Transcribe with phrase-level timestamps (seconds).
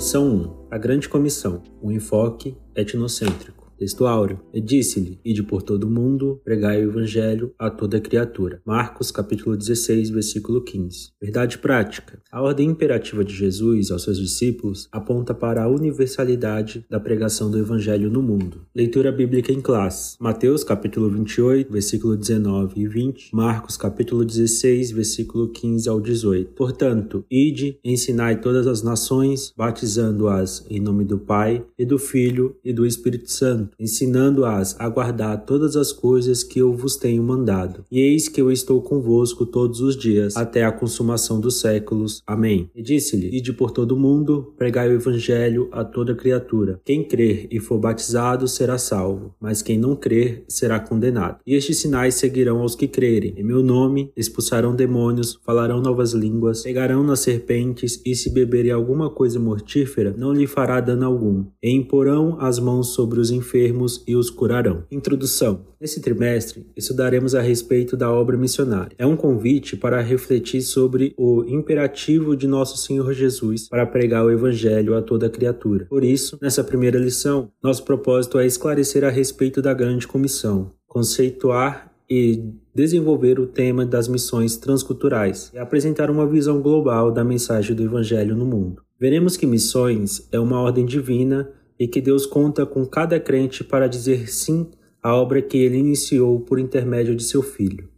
[0.00, 3.59] Missão 1 A Grande Comissão Um enfoque etnocêntrico.
[3.80, 4.38] Texto áureo.
[4.52, 8.60] E disse-lhe: Ide por todo o mundo, pregai o evangelho a toda criatura.
[8.62, 11.12] Marcos, capítulo 16, versículo 15.
[11.18, 12.20] Verdade prática.
[12.30, 17.56] A ordem imperativa de Jesus aos seus discípulos aponta para a universalidade da pregação do
[17.56, 18.66] evangelho no mundo.
[18.76, 20.14] Leitura bíblica em classe.
[20.20, 23.34] Mateus, capítulo 28, versículo 19 e 20.
[23.34, 26.52] Marcos, capítulo 16, versículo 15 ao 18.
[26.52, 32.74] Portanto, ide, ensinai todas as nações, batizando-as em nome do Pai e do Filho e
[32.74, 37.84] do Espírito Santo ensinando-as a guardar todas as coisas que eu vos tenho mandado.
[37.90, 42.22] E eis que eu estou convosco todos os dias, até a consumação dos séculos.
[42.26, 42.70] Amém.
[42.74, 46.80] E disse-lhe: Ide por todo o mundo, pregai o evangelho a toda criatura.
[46.84, 51.38] Quem crer e for batizado será salvo, mas quem não crer será condenado.
[51.46, 53.34] E estes sinais seguirão aos que crerem.
[53.36, 59.10] Em meu nome expulsarão demônios, falarão novas línguas, pegarão nas serpentes, e se beberem alguma
[59.10, 61.44] coisa mortífera, não lhe fará dano algum.
[61.62, 64.84] E imporão as mãos sobre os enfermos enfermos e os curarão.
[64.90, 65.66] Introdução.
[65.80, 68.94] Nesse trimestre, estudaremos a respeito da obra missionária.
[68.98, 74.30] É um convite para refletir sobre o imperativo de nosso Senhor Jesus para pregar o
[74.30, 75.86] Evangelho a toda criatura.
[75.86, 81.90] Por isso, nessa primeira lição, nosso propósito é esclarecer a respeito da grande comissão, conceituar
[82.08, 82.42] e
[82.74, 88.34] desenvolver o tema das missões transculturais e apresentar uma visão global da mensagem do Evangelho
[88.34, 88.82] no mundo.
[88.98, 91.48] Veremos que missões é uma ordem divina
[91.80, 94.70] e que Deus conta com cada crente para dizer sim
[95.02, 97.88] à obra que ele iniciou por intermédio de seu Filho,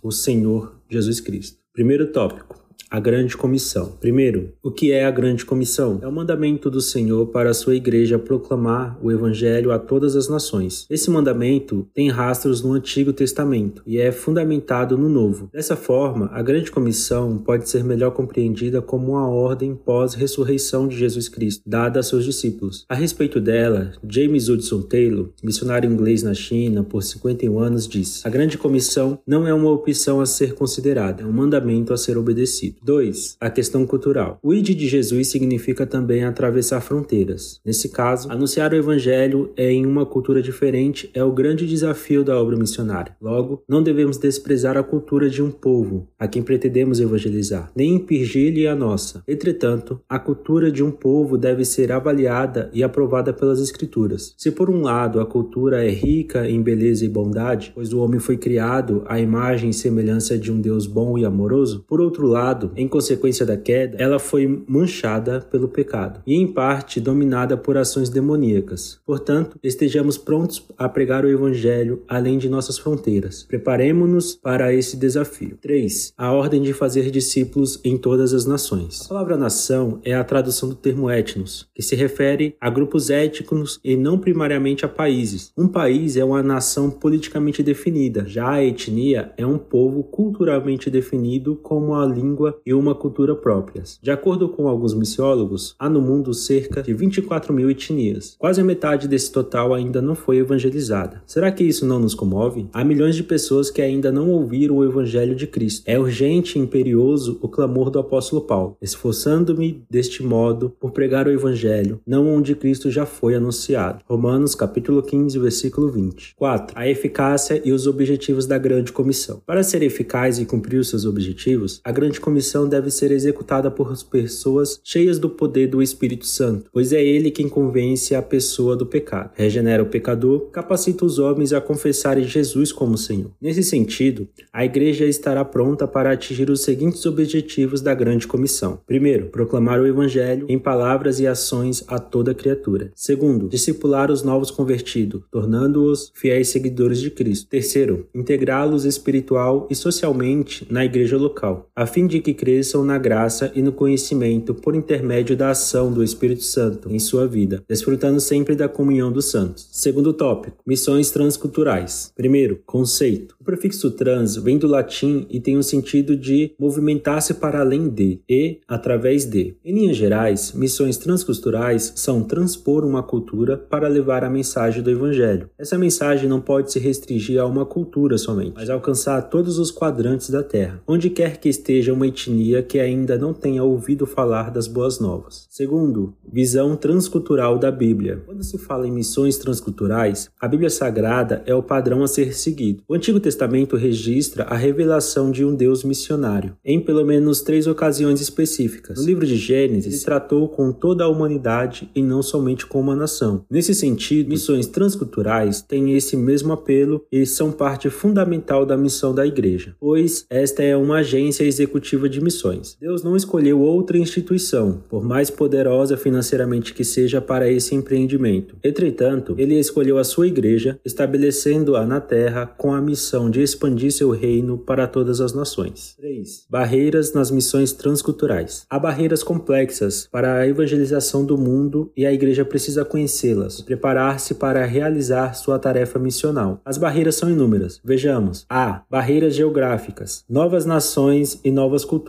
[0.00, 1.58] o Senhor Jesus Cristo.
[1.72, 2.61] Primeiro tópico:
[2.92, 3.94] a grande comissão.
[3.98, 5.98] Primeiro, o que é a grande comissão?
[6.02, 10.28] É o mandamento do Senhor para a sua igreja proclamar o evangelho a todas as
[10.28, 10.86] nações.
[10.90, 15.48] Esse mandamento tem rastros no Antigo Testamento e é fundamentado no Novo.
[15.50, 21.30] Dessa forma, a grande comissão pode ser melhor compreendida como uma ordem pós-ressurreição de Jesus
[21.30, 22.84] Cristo, dada a seus discípulos.
[22.90, 28.28] A respeito dela, James Hudson Taylor, missionário inglês na China por 51 anos, diz: A
[28.28, 32.81] grande comissão não é uma opção a ser considerada, é um mandamento a ser obedecido.
[32.82, 33.36] 2.
[33.40, 34.38] A questão cultural.
[34.42, 37.60] O ID de Jesus significa também atravessar fronteiras.
[37.64, 42.40] Nesse caso, anunciar o evangelho é em uma cultura diferente é o grande desafio da
[42.40, 43.16] obra missionária.
[43.20, 48.66] Logo, não devemos desprezar a cultura de um povo a quem pretendemos evangelizar, nem impingir-lhe
[48.66, 49.22] a nossa.
[49.28, 54.34] Entretanto, a cultura de um povo deve ser avaliada e aprovada pelas escrituras.
[54.36, 58.18] Se por um lado a cultura é rica em beleza e bondade, pois o homem
[58.18, 62.71] foi criado à imagem e semelhança de um Deus bom e amoroso, por outro lado,
[62.76, 68.08] em consequência da queda, ela foi manchada pelo pecado e, em parte, dominada por ações
[68.08, 68.98] demoníacas.
[69.04, 73.44] Portanto, estejamos prontos a pregar o Evangelho além de nossas fronteiras.
[73.44, 75.58] Preparemos-nos para esse desafio.
[75.60, 76.12] 3.
[76.16, 79.04] A ordem de fazer discípulos em todas as nações.
[79.06, 83.80] A palavra nação é a tradução do termo etnos, que se refere a grupos étnicos
[83.84, 85.52] e não primariamente a países.
[85.56, 91.56] Um país é uma nação politicamente definida, já a etnia é um povo culturalmente definido
[91.56, 93.98] como a língua e uma cultura próprias.
[94.02, 98.36] De acordo com alguns missiólogos, há no mundo cerca de 24 mil etnias.
[98.38, 101.22] Quase metade desse total ainda não foi evangelizada.
[101.26, 102.66] Será que isso não nos comove?
[102.72, 105.84] Há milhões de pessoas que ainda não ouviram o evangelho de Cristo.
[105.86, 111.30] É urgente e imperioso o clamor do apóstolo Paulo, esforçando-me deste modo por pregar o
[111.30, 114.02] evangelho, não onde Cristo já foi anunciado.
[114.06, 116.34] Romanos capítulo 15, versículo 20.
[116.36, 116.78] 4.
[116.78, 119.42] A eficácia e os objetivos da grande comissão.
[119.46, 123.70] Para ser eficaz e cumprir os seus objetivos, a grande comissão missão deve ser executada
[123.70, 128.74] por pessoas cheias do poder do Espírito Santo, pois é ele quem convence a pessoa
[128.74, 133.30] do pecado, regenera o pecador, capacita os homens a confessarem Jesus como Senhor.
[133.40, 138.80] Nesse sentido, a igreja estará pronta para atingir os seguintes objetivos da grande comissão.
[138.84, 142.90] Primeiro, proclamar o evangelho em palavras e ações a toda criatura.
[142.96, 147.48] Segundo, discipular os novos convertidos, tornando-os fiéis seguidores de Cristo.
[147.48, 153.50] Terceiro, integrá-los espiritual e socialmente na igreja local, a fim de que cresçam na graça
[153.54, 158.54] e no conhecimento por intermédio da ação do Espírito Santo em sua vida, desfrutando sempre
[158.54, 159.68] da comunhão dos santos.
[159.72, 162.12] Segundo tópico: missões transculturais.
[162.14, 163.34] Primeiro, conceito.
[163.40, 168.20] O prefixo trans vem do latim e tem o sentido de movimentar-se para além de
[168.28, 169.56] e através de.
[169.64, 175.50] Em linhas gerais, missões transculturais são transpor uma cultura para levar a mensagem do evangelho.
[175.58, 180.30] Essa mensagem não pode se restringir a uma cultura somente, mas alcançar todos os quadrantes
[180.30, 180.80] da terra.
[180.86, 185.00] Onde quer que esteja uma etnia etnia que ainda não tenha ouvido falar das boas
[185.00, 185.46] novas.
[185.50, 188.22] Segundo, visão transcultural da Bíblia.
[188.26, 192.82] Quando se fala em missões transculturais, a Bíblia Sagrada é o padrão a ser seguido.
[192.88, 198.20] O Antigo Testamento registra a revelação de um Deus missionário, em pelo menos três ocasiões
[198.20, 198.98] específicas.
[198.98, 203.44] No livro de Gênesis, tratou com toda a humanidade e não somente com uma nação.
[203.50, 209.26] Nesse sentido, missões transculturais têm esse mesmo apelo e são parte fundamental da missão da
[209.26, 212.76] igreja, pois esta é uma agência executiva de missões.
[212.80, 218.56] Deus não escolheu outra instituição, por mais poderosa financeiramente que seja, para esse empreendimento.
[218.62, 224.10] Entretanto, ele escolheu a sua igreja, estabelecendo-a na terra com a missão de expandir seu
[224.10, 225.94] reino para todas as nações.
[225.98, 226.46] 3.
[226.48, 228.64] Barreiras nas missões transculturais.
[228.70, 234.64] Há barreiras complexas para a evangelização do mundo e a igreja precisa conhecê-las preparar-se para
[234.64, 236.60] realizar sua tarefa missional.
[236.64, 237.80] As barreiras são inúmeras.
[237.82, 238.82] Vejamos: A.
[238.90, 242.01] Barreiras geográficas, novas nações e novas culturas.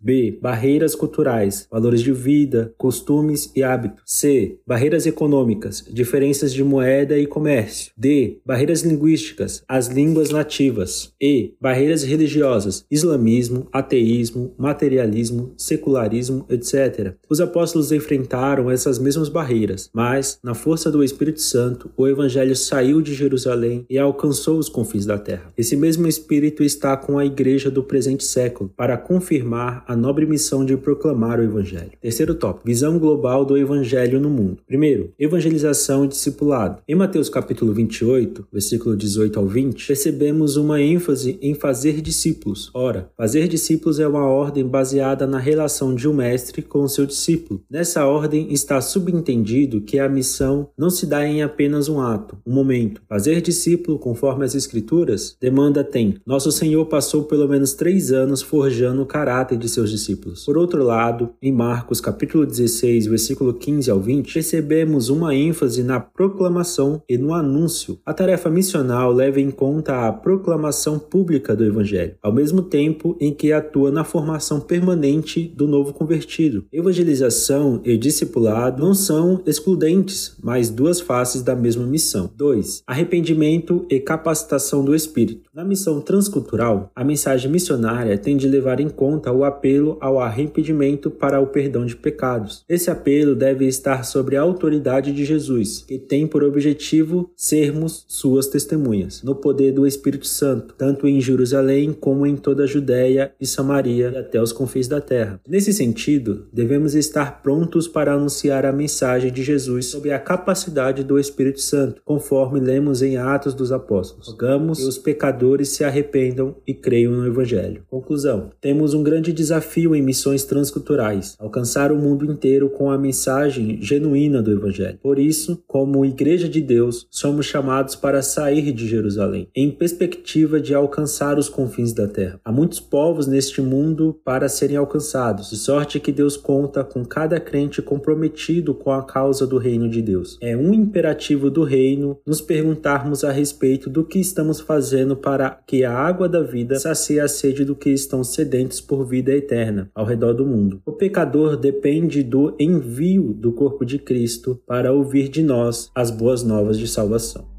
[0.00, 0.38] B.
[0.40, 4.02] Barreiras culturais, valores de vida, costumes e hábitos.
[4.04, 4.58] C.
[4.66, 7.92] Barreiras econômicas, diferenças de moeda e comércio.
[7.96, 8.38] D.
[8.44, 11.12] Barreiras linguísticas, as línguas nativas.
[11.20, 11.54] E.
[11.60, 17.14] Barreiras religiosas, islamismo, ateísmo, materialismo, secularismo, etc.
[17.28, 23.00] Os apóstolos enfrentaram essas mesmas barreiras, mas, na força do Espírito Santo, o evangelho saiu
[23.00, 25.52] de Jerusalém e alcançou os confins da terra.
[25.56, 28.96] Esse mesmo Espírito está com a igreja do presente século para
[29.36, 31.92] confirmar a nobre missão de proclamar o evangelho.
[32.00, 34.58] Terceiro tópico: visão global do evangelho no mundo.
[34.66, 36.82] Primeiro, evangelização e discipulado.
[36.88, 42.70] Em Mateus capítulo 28, versículo 18 ao 20, percebemos uma ênfase em fazer discípulos.
[42.74, 47.06] Ora, fazer discípulos é uma ordem baseada na relação de um mestre com o seu
[47.06, 47.60] discípulo.
[47.70, 52.52] Nessa ordem está subentendido que a missão não se dá em apenas um ato, um
[52.52, 53.02] momento.
[53.08, 56.16] Fazer discípulo, conforme as Escrituras, demanda tem.
[56.26, 59.25] Nosso Senhor passou pelo menos três anos forjando o caráter
[59.56, 60.44] de seus discípulos.
[60.44, 65.98] Por outro lado, em Marcos capítulo 16, versículo 15 ao 20, percebemos uma ênfase na
[65.98, 67.98] proclamação e no anúncio.
[68.06, 73.32] A tarefa missional leva em conta a proclamação pública do Evangelho, ao mesmo tempo em
[73.32, 76.64] que atua na formação permanente do novo convertido.
[76.72, 82.30] Evangelização e discipulado não são excludentes, mas duas faces da mesma missão.
[82.36, 82.84] 2.
[82.86, 85.50] Arrependimento e capacitação do Espírito.
[85.52, 91.10] Na missão transcultural, a mensagem missionária tem de levar em conta o apelo ao arrependimento
[91.10, 92.62] para o perdão de pecados.
[92.68, 98.46] Esse apelo deve estar sobre a autoridade de Jesus, que tem por objetivo sermos suas
[98.46, 103.46] testemunhas, no poder do Espírito Santo, tanto em Jerusalém como em toda a Judéia e
[103.46, 105.40] Samaria e até os confins da terra.
[105.48, 111.18] Nesse sentido, devemos estar prontos para anunciar a mensagem de Jesus sob a capacidade do
[111.18, 114.28] Espírito Santo, conforme lemos em Atos dos Apóstolos.
[114.28, 117.82] Rogamos que os pecadores se arrependam e creiam no Evangelho.
[117.88, 123.78] Conclusão: temos um grande desafio em missões transculturais, alcançar o mundo inteiro com a mensagem
[123.82, 124.98] genuína do Evangelho.
[125.02, 130.74] Por isso, como Igreja de Deus, somos chamados para sair de Jerusalém, em perspectiva de
[130.74, 132.40] alcançar os confins da terra.
[132.44, 137.38] Há muitos povos neste mundo para serem alcançados, de sorte que Deus conta com cada
[137.38, 140.38] crente comprometido com a causa do reino de Deus.
[140.40, 145.84] É um imperativo do reino nos perguntarmos a respeito do que estamos fazendo para que
[145.84, 150.04] a água da vida sacie a sede do que estão sedentos por vida eterna ao
[150.04, 150.80] redor do mundo.
[150.86, 156.42] O pecador depende do envio do corpo de Cristo para ouvir de nós as boas
[156.42, 157.55] novas de salvação.